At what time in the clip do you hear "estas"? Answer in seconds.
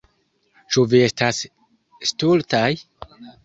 1.09-1.43